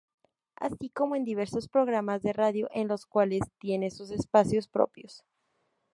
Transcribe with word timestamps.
Así 0.55 0.89
como 0.89 1.15
en 1.15 1.25
diversos 1.25 1.67
programas 1.67 2.23
de 2.23 2.33
radio 2.33 2.67
en 2.73 2.87
los 2.87 3.05
cuales 3.05 3.43
tiene 3.59 3.91
sus 3.91 4.09
espacios 4.09 4.67
propios. 4.67 5.23